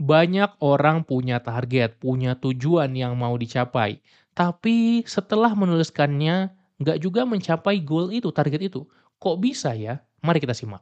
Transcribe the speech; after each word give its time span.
Banyak 0.00 0.64
orang 0.64 1.04
punya 1.04 1.44
target, 1.44 2.00
punya 2.00 2.32
tujuan 2.40 2.88
yang 2.96 3.20
mau 3.20 3.36
dicapai. 3.36 4.00
Tapi 4.32 5.04
setelah 5.04 5.52
menuliskannya, 5.52 6.56
nggak 6.80 6.98
juga 7.04 7.28
mencapai 7.28 7.84
goal 7.84 8.08
itu, 8.08 8.32
target 8.32 8.72
itu. 8.72 8.88
Kok 9.20 9.36
bisa 9.36 9.76
ya? 9.76 10.00
Mari 10.24 10.40
kita 10.40 10.56
simak. 10.56 10.80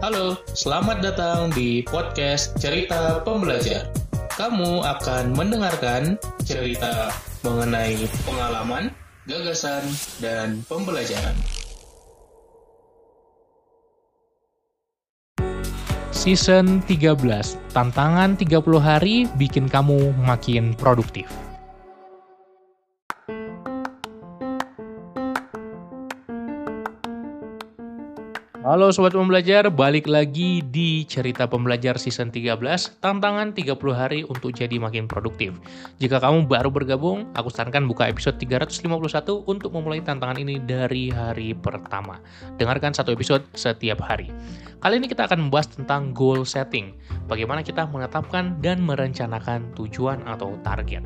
Halo, 0.00 0.40
selamat 0.56 1.04
datang 1.04 1.52
di 1.52 1.84
podcast 1.84 2.56
Cerita 2.56 3.20
Pembelajar. 3.20 3.92
Kamu 4.40 4.80
akan 4.80 5.36
mendengarkan 5.36 6.16
cerita 6.40 7.12
mengenai 7.44 8.08
pengalaman, 8.24 8.96
gagasan, 9.28 9.84
dan 10.24 10.64
pembelajaran. 10.64 11.59
Season 16.20 16.84
13, 16.84 17.16
tantangan 17.72 18.36
30 18.36 18.60
hari 18.76 19.24
bikin 19.40 19.72
kamu 19.72 20.12
makin 20.20 20.76
produktif. 20.76 21.24
Halo 28.70 28.94
Sobat 28.94 29.18
Pembelajar, 29.18 29.66
balik 29.66 30.06
lagi 30.06 30.62
di 30.62 31.02
Cerita 31.02 31.50
Pembelajar 31.50 31.98
Season 31.98 32.30
13, 32.30 33.02
tantangan 33.02 33.50
30 33.50 33.74
hari 33.90 34.22
untuk 34.22 34.54
jadi 34.54 34.78
makin 34.78 35.10
produktif. 35.10 35.58
Jika 35.98 36.22
kamu 36.22 36.46
baru 36.46 36.70
bergabung, 36.70 37.26
aku 37.34 37.50
sarankan 37.50 37.90
buka 37.90 38.06
episode 38.06 38.38
351 38.38 39.42
untuk 39.50 39.74
memulai 39.74 39.98
tantangan 40.06 40.38
ini 40.38 40.62
dari 40.62 41.10
hari 41.10 41.50
pertama. 41.50 42.22
Dengarkan 42.62 42.94
satu 42.94 43.10
episode 43.10 43.42
setiap 43.58 44.06
hari. 44.06 44.30
Kali 44.78 45.02
ini 45.02 45.10
kita 45.10 45.26
akan 45.26 45.50
membahas 45.50 45.74
tentang 45.74 46.14
goal 46.14 46.46
setting, 46.46 46.94
bagaimana 47.26 47.66
kita 47.66 47.90
menetapkan 47.90 48.54
dan 48.62 48.86
merencanakan 48.86 49.74
tujuan 49.74 50.22
atau 50.30 50.54
target. 50.62 51.02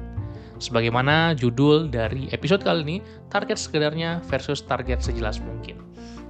Sebagaimana 0.61 1.33
judul 1.33 1.89
dari 1.89 2.29
episode 2.29 2.61
kali 2.61 2.85
ini, 2.85 2.97
target 3.33 3.57
sekedarnya 3.57 4.21
versus 4.29 4.61
target 4.61 5.01
sejelas 5.01 5.41
mungkin. 5.41 5.81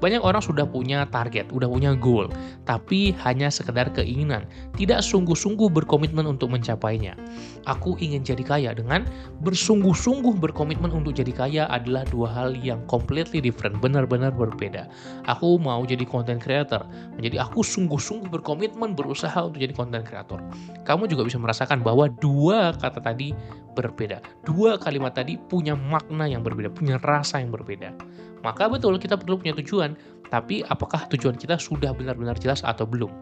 Banyak 0.03 0.23
orang 0.23 0.42
sudah 0.42 0.64
punya 0.64 1.06
target, 1.11 1.50
udah 1.53 1.69
punya 1.69 1.92
goal, 1.95 2.31
tapi 2.64 3.12
hanya 3.23 3.53
sekedar 3.53 3.91
keinginan, 3.92 4.48
tidak 4.75 5.05
sungguh-sungguh 5.05 5.70
berkomitmen 5.70 6.25
untuk 6.25 6.50
mencapainya. 6.50 7.14
Aku 7.69 7.97
ingin 8.00 8.25
jadi 8.25 8.45
kaya 8.45 8.70
dengan 8.77 9.05
bersungguh-sungguh 9.45 10.37
berkomitmen 10.41 10.92
untuk 10.92 11.17
jadi 11.17 11.33
kaya 11.33 11.65
adalah 11.69 12.05
dua 12.09 12.28
hal 12.33 12.48
yang 12.59 12.83
completely 12.91 13.41
different, 13.41 13.78
benar-benar 13.81 14.33
berbeda. 14.33 14.89
Aku 15.28 15.56
mau 15.61 15.83
jadi 15.84 16.05
content 16.09 16.41
creator, 16.41 16.84
menjadi 17.17 17.45
aku 17.45 17.61
sungguh-sungguh 17.65 18.28
berkomitmen 18.28 18.92
berusaha 18.97 19.37
untuk 19.45 19.61
jadi 19.61 19.75
content 19.77 20.05
creator. 20.05 20.41
Kamu 20.89 21.09
juga 21.09 21.25
bisa 21.28 21.37
merasakan 21.41 21.84
bahwa 21.84 22.09
dua 22.09 22.72
kata 22.77 23.00
tadi 23.00 23.37
berbeda. 23.75 24.22
Dua 24.47 24.78
kalimat 24.78 25.12
tadi 25.12 25.37
punya 25.37 25.75
makna 25.75 26.31
yang 26.31 26.41
berbeda, 26.47 26.70
punya 26.70 26.97
rasa 27.03 27.42
yang 27.42 27.50
berbeda. 27.50 27.92
Maka 28.45 28.69
betul 28.69 28.97
kita 29.00 29.17
perlu 29.17 29.41
punya 29.41 29.56
tujuan, 29.56 29.84
tapi 30.33 30.65
apakah 30.73 31.07
tujuan 31.15 31.37
kita 31.37 31.61
sudah 31.61 31.93
benar-benar 31.95 32.35
jelas 32.41 32.65
atau 32.65 32.89
belum? 32.89 33.13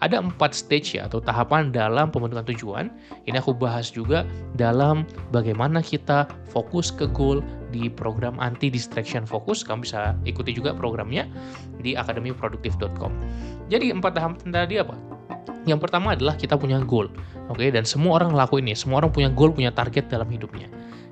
Ada 0.00 0.22
empat 0.22 0.54
stage 0.54 0.96
ya 0.96 1.10
atau 1.10 1.18
tahapan 1.20 1.74
dalam 1.74 2.08
pembentukan 2.08 2.46
tujuan. 2.54 2.88
Ini 3.26 3.36
aku 3.42 3.52
bahas 3.52 3.90
juga 3.90 4.22
dalam 4.54 5.04
bagaimana 5.34 5.82
kita 5.82 6.30
fokus 6.48 6.94
ke 6.94 7.10
goal 7.10 7.42
di 7.74 7.90
program 7.90 8.38
anti 8.38 8.70
distraction 8.70 9.26
focus. 9.26 9.66
Kamu 9.66 9.82
bisa 9.82 10.14
ikuti 10.24 10.54
juga 10.54 10.72
programnya 10.72 11.26
di 11.82 11.98
akademiproduktif.com. 11.98 13.12
Jadi 13.68 13.90
empat 13.90 14.14
tahapan 14.14 14.50
tadi 14.54 14.80
apa? 14.80 14.94
Yang 15.64 15.80
pertama 15.88 16.12
adalah 16.12 16.36
kita 16.36 16.60
punya 16.60 16.76
goal, 16.84 17.08
oke? 17.48 17.56
Okay? 17.56 17.72
Dan 17.72 17.88
semua 17.88 18.20
orang 18.20 18.36
ngelakuin 18.36 18.68
ini, 18.68 18.76
semua 18.76 19.00
orang 19.00 19.10
punya 19.12 19.32
goal, 19.32 19.48
punya 19.52 19.72
target 19.72 20.12
dalam 20.12 20.28
hidupnya. 20.28 20.68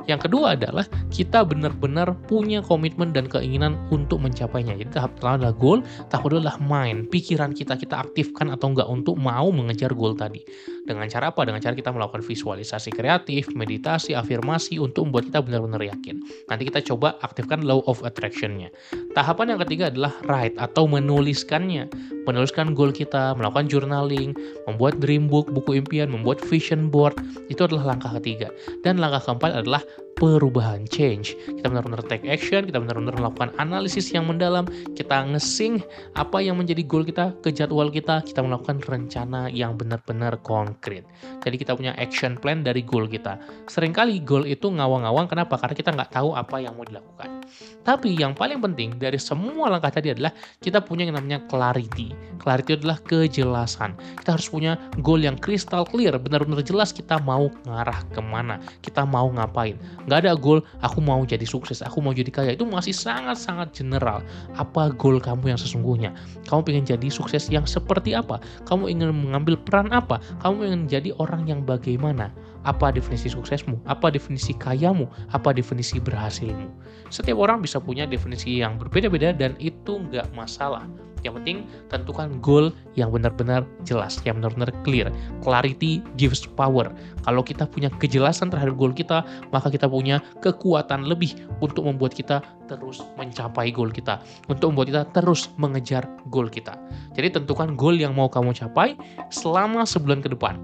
Yang 0.07 0.31
kedua 0.31 0.59
adalah 0.59 0.85
kita 1.13 1.47
benar-benar 1.47 2.15
punya 2.27 2.65
komitmen 2.65 3.15
dan 3.15 3.29
keinginan 3.31 3.79
untuk 3.93 4.23
mencapainya. 4.23 4.75
Jadi 4.79 4.91
tahap 4.91 5.19
pertama 5.19 5.35
adalah 5.43 5.55
goal, 5.57 5.79
tahap 6.11 6.23
kedua 6.27 6.39
adalah 6.43 6.59
mind, 6.59 7.11
pikiran 7.13 7.55
kita 7.55 7.79
kita 7.79 8.03
aktifkan 8.03 8.51
atau 8.51 8.73
enggak 8.73 8.89
untuk 8.91 9.15
mau 9.19 9.49
mengejar 9.55 9.95
goal 9.95 10.15
tadi. 10.19 10.43
Dengan 10.83 11.07
cara 11.07 11.31
apa? 11.31 11.47
Dengan 11.47 11.63
cara 11.63 11.79
kita 11.79 11.95
melakukan 11.95 12.27
visualisasi 12.27 12.91
kreatif, 12.91 13.47
meditasi, 13.55 14.19
afirmasi 14.19 14.83
untuk 14.83 15.07
membuat 15.07 15.31
kita 15.31 15.39
benar-benar 15.39 15.83
yakin. 15.87 16.19
Nanti 16.51 16.67
kita 16.67 16.83
coba 16.83 17.15
aktifkan 17.23 17.63
law 17.63 17.87
of 17.87 18.03
attraction-nya. 18.03 18.69
Tahapan 19.15 19.55
yang 19.55 19.61
ketiga 19.63 19.95
adalah 19.95 20.11
write 20.27 20.59
atau 20.59 20.91
menuliskannya. 20.91 21.87
Menuliskan 22.27 22.75
goal 22.75 22.91
kita, 22.91 23.35
melakukan 23.39 23.71
journaling, 23.71 24.35
membuat 24.67 24.99
dream 24.99 25.31
book, 25.31 25.47
buku 25.55 25.79
impian, 25.79 26.11
membuat 26.11 26.43
vision 26.43 26.91
board. 26.91 27.15
Itu 27.47 27.71
adalah 27.71 27.95
langkah 27.95 28.15
ketiga. 28.19 28.51
Dan 28.83 28.99
langkah 28.99 29.23
keempat 29.23 29.63
adalah 29.63 29.83
perubahan 30.23 30.87
change. 30.87 31.35
Kita 31.35 31.67
benar-benar 31.67 32.07
take 32.07 32.23
action 32.31 32.63
kita 32.63 32.79
benar-benar 32.79 33.19
melakukan 33.19 33.51
analisis 33.59 34.15
yang 34.15 34.31
mendalam 34.31 34.71
kita 34.95 35.27
ngesing 35.27 35.83
apa 36.15 36.39
yang 36.39 36.63
menjadi 36.63 36.87
goal 36.87 37.03
kita 37.03 37.35
ke 37.43 37.51
jadwal 37.51 37.91
kita 37.91 38.23
kita 38.23 38.39
melakukan 38.39 38.79
rencana 38.87 39.51
yang 39.51 39.75
benar-benar 39.75 40.39
konkret. 40.47 41.03
Jadi 41.43 41.59
kita 41.59 41.75
punya 41.75 41.99
action 41.99 42.39
plan 42.39 42.63
dari 42.63 42.87
goal 42.87 43.11
kita. 43.11 43.43
Seringkali 43.67 44.23
goal 44.23 44.47
itu 44.47 44.71
ngawang-ngawang 44.71 45.27
kenapa? 45.27 45.59
Karena 45.59 45.75
kita 45.75 45.91
nggak 45.91 46.15
tahu 46.15 46.39
apa 46.39 46.63
yang 46.63 46.79
mau 46.79 46.87
dilakukan 46.87 47.42
tapi 47.83 48.15
yang 48.15 48.33
paling 48.35 48.63
penting 48.63 48.95
dari 48.99 49.19
semua 49.19 49.69
langkah 49.69 49.91
tadi 49.99 50.15
adalah 50.15 50.31
kita 50.63 50.79
punya 50.79 51.07
yang 51.07 51.19
namanya 51.19 51.43
clarity. 51.51 52.15
Clarity 52.39 52.83
adalah 52.83 52.99
kejelasan. 53.07 53.95
Kita 54.19 54.35
harus 54.39 54.47
punya 54.51 54.79
goal 55.03 55.23
yang 55.23 55.39
crystal 55.39 55.87
clear 55.87 56.15
benar-benar 56.19 56.63
jelas 56.63 56.91
kita 56.91 57.19
mau 57.23 57.51
ngarah 57.67 58.03
ke 58.11 58.21
mana 58.23 58.59
kita 58.83 59.03
mau 59.03 59.31
ngapain. 59.31 59.79
Nggak 60.07 60.19
ada 60.27 60.33
goal 60.39 60.63
aku 60.83 60.99
mau 61.03 61.23
jadi 61.23 61.45
sukses 61.47 61.83
aku 61.83 62.03
mau 62.03 62.15
jadi 62.15 62.31
kaya. 62.31 62.51
Itu 62.55 62.67
masih 62.67 62.95
sangat-sangat 62.95 63.75
general. 63.75 64.23
Apa 64.59 64.95
goal 64.95 65.19
kamu 65.19 65.55
yang 65.55 65.61
sesungguhnya? 65.61 66.11
Kamu 66.47 66.67
ingin 66.71 66.97
jadi 66.97 67.09
sukses 67.11 67.51
yang 67.51 67.67
seperti 67.67 68.15
apa? 68.15 68.39
Kamu 68.67 68.87
ingin 68.91 69.11
mengambil 69.11 69.59
peran 69.59 69.91
apa? 69.91 70.23
Kamu 70.43 70.67
ingin 70.67 70.83
jadi 70.87 71.11
orang 71.19 71.47
yang 71.47 71.61
bagaimana? 71.67 72.31
Apa 72.63 72.95
definisi 72.95 73.27
suksesmu, 73.27 73.75
apa 73.91 74.15
definisi 74.15 74.55
kayamu, 74.55 75.11
apa 75.35 75.51
definisi 75.51 75.99
berhasilmu. 75.99 76.71
Setiap 77.11 77.42
orang 77.43 77.59
bisa 77.59 77.83
punya 77.83 78.07
definisi 78.07 78.63
yang 78.63 78.79
berbeda-beda 78.79 79.35
dan 79.35 79.59
itu 79.59 79.99
nggak 79.99 80.31
masalah. 80.39 80.87
Yang 81.23 81.39
penting 81.39 81.59
tentukan 81.87 82.29
goal 82.43 82.75
yang 82.99 83.15
benar-benar 83.15 83.63
jelas, 83.87 84.19
yang 84.27 84.43
benar-benar 84.43 84.75
clear. 84.83 85.07
Clarity 85.43 86.03
gives 86.19 86.43
power. 86.59 86.91
Kalau 87.23 87.47
kita 87.47 87.67
punya 87.71 87.95
kejelasan 88.03 88.51
terhadap 88.51 88.75
goal 88.75 88.91
kita, 88.91 89.23
maka 89.55 89.71
kita 89.71 89.87
punya 89.87 90.19
kekuatan 90.43 91.07
lebih 91.07 91.31
untuk 91.63 91.87
membuat 91.87 92.19
kita 92.19 92.43
terus 92.67 93.07
mencapai 93.15 93.71
goal 93.71 93.95
kita, 93.95 94.19
untuk 94.51 94.75
membuat 94.75 94.87
kita 94.91 95.03
terus 95.15 95.47
mengejar 95.63 96.03
goal 96.27 96.51
kita. 96.51 96.75
Jadi 97.15 97.39
tentukan 97.39 97.79
goal 97.79 97.95
yang 97.95 98.19
mau 98.19 98.27
kamu 98.27 98.51
capai 98.51 98.99
selama 99.31 99.87
sebulan 99.87 100.27
ke 100.27 100.35
depan. 100.35 100.59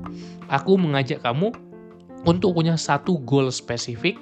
Aku 0.50 0.74
mengajak 0.74 1.22
kamu 1.22 1.54
untuk 2.26 2.58
punya 2.58 2.74
satu 2.74 3.22
goal 3.22 3.46
spesifik 3.54 4.18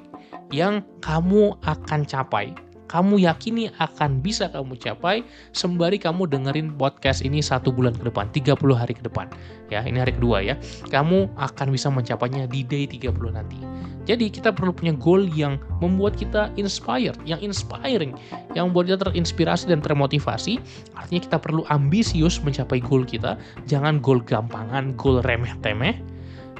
yang 0.54 0.84
kamu 1.02 1.54
akan 1.66 2.06
capai 2.06 2.54
kamu 2.86 3.26
yakini 3.26 3.66
akan 3.82 4.22
bisa 4.22 4.46
kamu 4.46 4.78
capai 4.78 5.26
sembari 5.50 5.98
kamu 5.98 6.30
dengerin 6.30 6.78
podcast 6.78 7.26
ini 7.26 7.42
satu 7.42 7.74
bulan 7.74 7.98
ke 7.98 8.06
depan, 8.06 8.30
30 8.30 8.54
hari 8.78 8.94
ke 8.94 9.02
depan. 9.02 9.26
Ya, 9.74 9.82
ini 9.82 9.98
hari 9.98 10.14
kedua 10.14 10.38
ya. 10.38 10.54
Kamu 10.86 11.34
akan 11.34 11.66
bisa 11.74 11.90
mencapainya 11.90 12.46
di 12.46 12.62
day 12.62 12.86
30 12.86 13.10
nanti. 13.34 13.58
Jadi 14.06 14.30
kita 14.30 14.54
perlu 14.54 14.70
punya 14.70 14.94
goal 14.94 15.26
yang 15.34 15.58
membuat 15.82 16.14
kita 16.14 16.54
inspired, 16.54 17.18
yang 17.26 17.42
inspiring, 17.42 18.14
yang 18.54 18.70
membuat 18.70 18.94
kita 18.94 18.98
terinspirasi 19.10 19.66
dan 19.66 19.82
termotivasi. 19.82 20.62
Artinya 20.94 21.20
kita 21.26 21.38
perlu 21.42 21.66
ambisius 21.66 22.38
mencapai 22.46 22.78
goal 22.78 23.02
kita, 23.02 23.34
jangan 23.66 23.98
goal 23.98 24.22
gampangan, 24.22 24.94
goal 24.94 25.18
remeh-temeh 25.26 26.15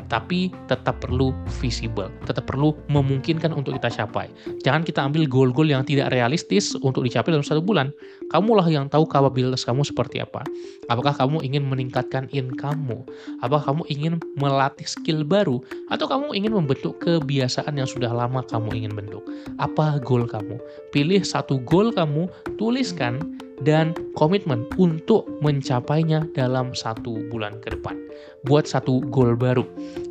tapi 0.07 0.55
tetap 0.71 1.03
perlu 1.03 1.35
visible, 1.59 2.11
tetap 2.25 2.47
perlu 2.47 2.75
memungkinkan 2.91 3.51
untuk 3.53 3.79
kita 3.79 3.91
capai. 4.03 4.31
Jangan 4.63 4.83
kita 4.87 5.03
ambil 5.03 5.27
goal-goal 5.27 5.69
yang 5.71 5.83
tidak 5.83 6.15
realistis 6.15 6.75
untuk 6.79 7.03
dicapai 7.03 7.35
dalam 7.35 7.47
satu 7.47 7.63
bulan. 7.63 7.91
Kamulah 8.31 8.67
yang 8.67 8.91
tahu 8.91 9.07
kapabilitas 9.07 9.63
kamu 9.67 9.83
seperti 9.87 10.23
apa. 10.23 10.43
Apakah 10.91 11.15
kamu 11.15 11.43
ingin 11.43 11.67
meningkatkan 11.67 12.31
income-mu? 12.31 13.07
Apakah 13.43 13.75
kamu 13.75 13.83
ingin 13.91 14.15
melatih 14.39 14.87
skill 14.87 15.23
baru? 15.23 15.63
Atau 15.91 16.07
kamu 16.11 16.35
ingin 16.35 16.55
membentuk 16.55 16.99
kebiasaan 17.03 17.79
yang 17.79 17.87
sudah 17.87 18.11
lama 18.11 18.43
kamu 18.47 18.85
ingin 18.85 18.93
bentuk? 18.95 19.23
Apa 19.59 19.99
goal 20.03 20.27
kamu? 20.27 20.59
Pilih 20.91 21.23
satu 21.23 21.59
goal 21.63 21.95
kamu, 21.95 22.31
tuliskan, 22.59 23.23
dan 23.65 23.97
komitmen 24.19 24.69
untuk 24.77 25.25
mencapainya 25.41 26.27
dalam 26.37 26.77
satu 26.77 27.31
bulan 27.33 27.57
ke 27.65 27.73
depan. 27.73 27.97
Buat 28.45 28.69
satu 28.69 29.05
goal 29.09 29.37
baru, 29.37 29.65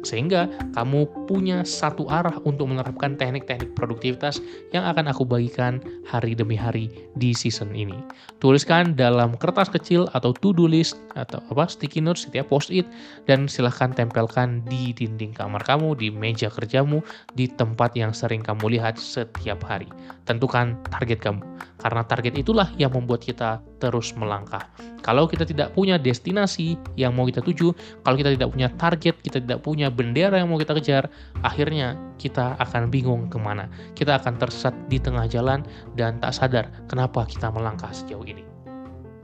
sehingga 0.06 0.46
kamu 0.78 1.10
punya 1.26 1.66
satu 1.66 2.06
arah 2.06 2.38
untuk 2.46 2.70
menerapkan 2.70 3.18
teknik-teknik 3.18 3.74
produktivitas 3.74 4.38
yang 4.70 4.86
akan 4.86 5.10
aku 5.10 5.26
bagikan 5.26 5.82
hari 6.06 6.38
demi 6.38 6.54
hari 6.54 6.94
di 7.18 7.34
season 7.34 7.74
ini. 7.74 7.98
Tuliskan 8.38 8.94
dalam 8.94 9.34
kertas 9.42 9.74
kecil 9.74 10.06
atau 10.14 10.30
to-do 10.38 10.70
list 10.70 11.02
atau 11.18 11.42
apa 11.50 11.66
sticky 11.66 12.06
notes, 12.06 12.30
ya 12.30 12.46
post-it, 12.46 12.86
dan 13.26 13.50
silahkan 13.50 13.90
tempelkan 13.90 14.62
di 14.70 14.94
dinding 14.94 15.34
kamar 15.34 15.66
kamu, 15.66 15.98
di 15.98 16.14
meja 16.14 16.54
kerjamu, 16.54 17.02
di 17.34 17.50
tempat 17.50 17.98
yang 17.98 18.14
sering 18.14 18.46
kamu 18.46 18.78
lihat 18.78 19.02
setiap 19.02 19.66
hari. 19.66 19.90
Tentukan 20.30 20.78
target 20.94 21.18
kamu, 21.26 21.42
karena 21.82 22.06
target 22.06 22.38
itulah 22.38 22.70
yang 22.78 22.94
membuat 22.94 23.26
kita 23.26 23.58
terus 23.80 24.16
melangkah. 24.16 24.66
Kalau 25.06 25.30
kita 25.30 25.46
tidak 25.46 25.76
punya 25.78 26.00
destinasi 26.02 26.80
yang 26.98 27.14
mau 27.14 27.28
kita 27.30 27.44
tuju, 27.44 27.76
kalau 28.02 28.16
kita 28.18 28.34
tidak 28.34 28.50
punya 28.50 28.70
target, 28.80 29.16
kita 29.22 29.38
tidak 29.44 29.60
punya 29.62 29.92
bendera 29.94 30.42
yang 30.42 30.50
mau 30.50 30.58
kita 30.58 30.74
kejar, 30.80 31.12
akhirnya 31.46 31.94
kita 32.18 32.58
akan 32.58 32.90
bingung 32.90 33.28
ke 33.30 33.38
mana. 33.38 33.70
Kita 33.94 34.18
akan 34.18 34.40
tersesat 34.40 34.74
di 34.90 34.98
tengah 34.98 35.30
jalan 35.30 35.62
dan 35.94 36.18
tak 36.24 36.34
sadar 36.34 36.66
kenapa 36.90 37.28
kita 37.28 37.52
melangkah 37.54 37.92
sejauh 37.94 38.26
ini. 38.26 38.56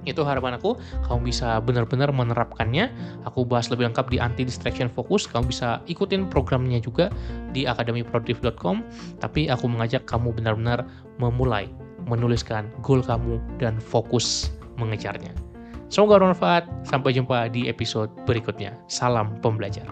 Itu 0.02 0.26
harapan 0.26 0.58
aku, 0.58 0.82
kamu 1.06 1.30
bisa 1.30 1.62
benar-benar 1.62 2.10
menerapkannya. 2.10 2.90
Aku 3.30 3.46
bahas 3.46 3.70
lebih 3.70 3.90
lengkap 3.94 4.10
di 4.10 4.18
Anti 4.18 4.50
Distraction 4.50 4.90
Focus. 4.90 5.30
Kamu 5.30 5.54
bisa 5.54 5.78
ikutin 5.86 6.26
programnya 6.26 6.82
juga 6.82 7.14
di 7.54 7.70
akademiproduktif.com. 7.70 8.82
Tapi 9.22 9.46
aku 9.54 9.66
mengajak 9.70 10.10
kamu 10.10 10.34
benar-benar 10.34 10.90
memulai 11.22 11.70
menuliskan 12.08 12.70
goal 12.82 13.02
kamu 13.04 13.38
dan 13.62 13.78
fokus 13.78 14.50
mengejarnya. 14.82 15.34
Semoga 15.92 16.24
bermanfaat. 16.24 16.64
Sampai 16.88 17.12
jumpa 17.12 17.52
di 17.52 17.68
episode 17.68 18.08
berikutnya. 18.24 18.80
Salam 18.88 19.36
pembelajar. 19.44 19.86